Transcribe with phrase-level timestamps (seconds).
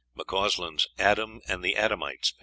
[0.17, 2.37] (McCausland's "Adam and the Adamites," p.